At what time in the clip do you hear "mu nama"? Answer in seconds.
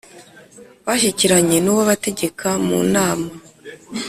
2.67-3.29